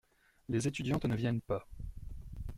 Les 0.49 0.67
étudiantes 0.67 1.05
ne 1.05 1.15
viennent 1.15 1.41
pas. 1.41 1.67